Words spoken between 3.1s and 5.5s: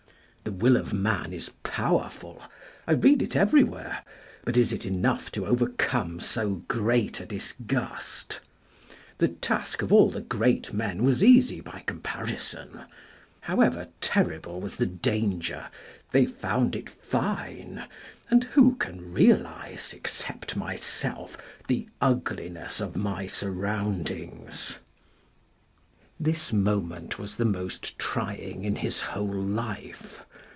it everywhere, but is it enough to